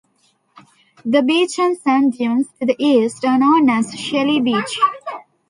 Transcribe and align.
The 1.05 1.21
beach 1.21 1.59
and 1.59 1.77
sand 1.77 2.13
dunes 2.13 2.47
to 2.59 2.65
the 2.65 2.75
east 2.79 3.23
are 3.23 3.37
known 3.37 3.69
as 3.69 3.93
Shelly 3.93 4.39
Beach. 4.41 4.79